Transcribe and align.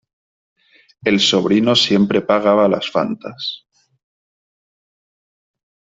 El 1.05 1.19
sobrino 1.19 1.75
siempre 1.75 2.21
pagaba 2.23 2.67
las 2.67 2.89
Fantas. 2.89 3.67